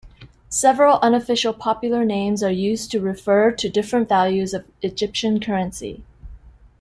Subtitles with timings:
[0.49, 6.03] Several unofficial popular names are used to refer to different values of Egyptian currency.